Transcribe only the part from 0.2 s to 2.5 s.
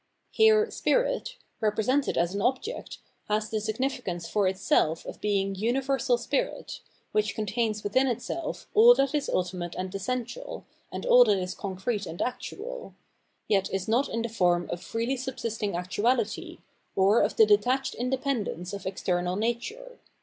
Here spirit, represented as an